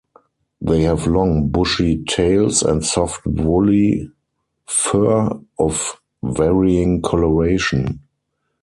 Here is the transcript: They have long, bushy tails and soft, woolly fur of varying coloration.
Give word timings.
They 0.59 0.81
have 0.81 1.05
long, 1.05 1.49
bushy 1.49 2.03
tails 2.05 2.63
and 2.63 2.83
soft, 2.83 3.23
woolly 3.23 4.09
fur 4.65 5.29
of 5.59 6.01
varying 6.23 7.03
coloration. 7.03 7.99